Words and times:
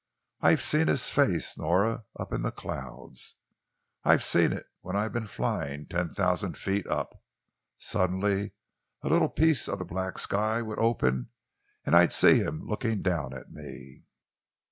"I've 0.41 0.63
seen 0.63 0.87
his 0.87 1.11
face, 1.11 1.55
Nora, 1.59 2.05
up 2.19 2.33
in 2.33 2.41
the 2.41 2.51
clouds. 2.51 3.35
I've 4.03 4.23
seen 4.23 4.51
it 4.51 4.65
when 4.79 4.95
I've 4.95 5.13
been 5.13 5.27
flying 5.27 5.85
ten 5.85 6.09
thousand 6.09 6.57
feet 6.57 6.87
up. 6.87 7.21
Suddenly 7.77 8.53
a 9.03 9.09
little 9.09 9.29
piece 9.29 9.67
of 9.69 9.77
black 9.87 10.17
sky 10.17 10.63
would 10.63 10.79
open 10.79 11.29
and 11.85 11.95
I'd 11.95 12.13
see 12.13 12.39
him 12.39 12.65
looking 12.65 13.03
down 13.03 13.35
at 13.37 13.51
me!" 13.51 14.01